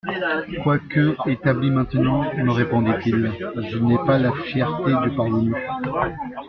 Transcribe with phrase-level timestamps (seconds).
[0.63, 3.33] «,Quoique établi maintenant, me répondit-il,
[3.69, 5.53] je n'ai pas la fierté du parvenu.